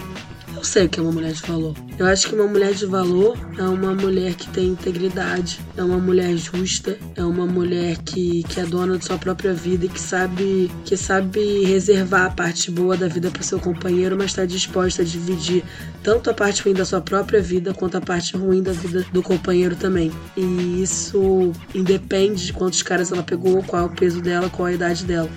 Eu 0.63 0.67
sei 0.67 0.87
o 0.87 0.89
que 0.89 1.01
é 1.01 1.03
uma 1.03 1.11
mulher 1.11 1.33
de 1.33 1.43
valor. 1.43 1.75
Eu 1.99 2.07
acho 2.07 2.29
que 2.29 2.37
uma 2.37 2.47
mulher 2.47 2.73
de 2.73 2.87
valor 2.87 3.37
é 3.59 3.65
uma 3.65 3.93
mulher 3.93 4.33
que 4.35 4.49
tem 4.51 4.69
integridade, 4.69 5.59
é 5.77 5.83
uma 5.83 5.99
mulher 5.99 6.37
justa, 6.37 6.97
é 7.17 7.25
uma 7.25 7.45
mulher 7.45 7.99
que, 8.05 8.45
que 8.45 8.61
é 8.61 8.65
dona 8.65 8.97
de 8.97 9.05
sua 9.05 9.19
própria 9.19 9.53
vida 9.53 9.87
e 9.87 9.89
que 9.89 9.99
sabe 9.99 10.71
que 10.85 10.97
sabe 10.97 11.65
reservar 11.65 12.27
a 12.27 12.31
parte 12.31 12.71
boa 12.71 12.97
da 12.97 13.09
vida 13.09 13.29
para 13.29 13.43
seu 13.43 13.59
companheiro, 13.59 14.17
mas 14.17 14.27
está 14.27 14.45
disposta 14.45 15.03
a 15.03 15.05
dividir 15.05 15.65
tanto 16.01 16.31
a 16.31 16.35
parte 16.35 16.63
ruim 16.63 16.75
da 16.75 16.85
sua 16.85 17.01
própria 17.01 17.43
vida 17.43 17.75
quanto 17.75 17.97
a 17.97 18.01
parte 18.01 18.37
ruim 18.37 18.63
da 18.63 18.73
vida 18.73 19.05
do 19.13 19.21
companheiro 19.21 19.75
também. 19.75 20.13
E 20.37 20.81
isso 20.81 21.51
independe 21.75 22.47
de 22.47 22.53
quantos 22.53 22.83
caras 22.85 23.11
ela 23.11 23.25
pegou, 23.25 23.65
qual 23.65 23.83
é 23.83 23.87
o 23.87 23.91
peso 23.91 24.23
dela, 24.23 24.49
qual 24.49 24.67
a 24.67 24.73
idade 24.73 25.05
dela. 25.05 25.29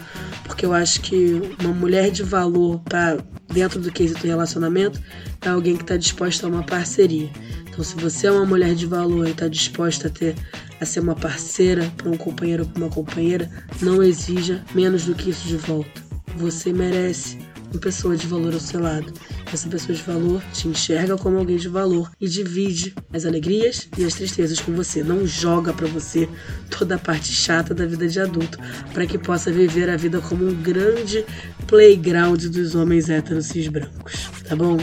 Porque 0.43 0.67
eu 0.67 0.71
acho 0.71 1.01
que 1.01 1.41
uma 1.59 1.73
mulher 1.73 2.11
de 2.11 2.21
valor 2.21 2.79
para 2.81 3.17
dentro 3.47 3.79
do 3.79 3.91
quesito 3.91 4.25
relacionamento, 4.25 5.01
é 5.41 5.49
alguém 5.49 5.75
que 5.75 5.83
está 5.83 5.97
disposta 5.97 6.45
a 6.45 6.49
uma 6.49 6.63
parceria. 6.63 7.29
Então, 7.67 7.83
se 7.83 7.95
você 7.95 8.27
é 8.27 8.31
uma 8.31 8.45
mulher 8.45 8.73
de 8.73 8.85
valor 8.85 9.27
e 9.27 9.31
está 9.31 9.47
disposta 9.47 10.07
a 10.07 10.09
ter 10.09 10.35
a 10.79 10.85
ser 10.85 10.99
uma 10.99 11.15
parceira 11.15 11.91
para 11.95 12.09
um 12.09 12.17
companheiro 12.17 12.63
ou 12.63 12.69
para 12.69 12.83
uma 12.83 12.89
companheira, 12.89 13.49
não 13.81 14.03
exija 14.03 14.63
menos 14.73 15.05
do 15.05 15.15
que 15.15 15.29
isso 15.29 15.47
de 15.47 15.57
volta. 15.57 16.01
Você 16.37 16.73
merece 16.73 17.37
uma 17.71 17.79
pessoa 17.79 18.15
de 18.15 18.27
valor 18.27 18.53
ao 18.53 18.59
seu 18.59 18.81
lado. 18.81 19.11
Essa 19.55 19.69
pessoa 19.69 19.95
de 19.95 20.03
valor 20.03 20.43
te 20.51 20.67
enxerga 20.67 21.17
como 21.17 21.37
alguém 21.37 21.55
de 21.55 21.69
valor 21.69 22.11
e 22.19 22.27
divide 22.27 22.93
as 23.13 23.25
alegrias 23.25 23.87
e 23.97 24.03
as 24.03 24.13
tristezas 24.13 24.59
com 24.59 24.73
você. 24.73 25.01
Não 25.01 25.25
joga 25.25 25.71
para 25.71 25.87
você 25.87 26.27
toda 26.69 26.95
a 26.95 26.99
parte 26.99 27.31
chata 27.31 27.73
da 27.73 27.85
vida 27.85 28.05
de 28.05 28.19
adulto, 28.19 28.59
para 28.93 29.07
que 29.07 29.17
possa 29.17 29.49
viver 29.53 29.89
a 29.89 29.95
vida 29.95 30.19
como 30.19 30.45
um 30.45 30.53
grande 30.61 31.23
playground 31.67 32.43
dos 32.47 32.75
homens 32.75 33.09
héteros 33.09 33.45
cis 33.45 33.69
brancos. 33.69 34.29
Tá 34.45 34.57
bom? 34.57 34.75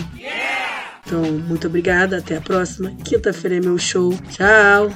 Então, 1.05 1.23
muito 1.47 1.67
obrigada. 1.67 2.17
Até 2.17 2.39
a 2.39 2.41
próxima. 2.41 2.97
Quinta-feira 3.05 3.59
é 3.59 3.61
meu 3.61 3.77
show. 3.77 4.19
Tchau! 4.31 4.91